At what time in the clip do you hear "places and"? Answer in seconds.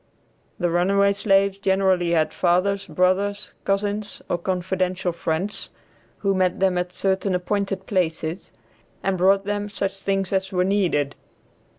7.85-9.15